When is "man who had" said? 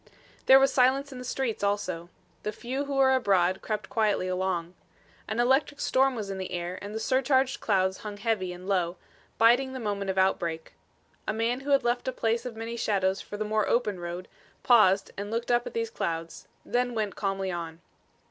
11.33-11.83